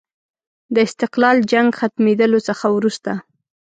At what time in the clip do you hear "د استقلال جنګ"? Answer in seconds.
0.73-1.69